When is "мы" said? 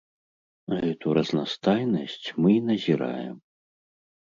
2.41-2.49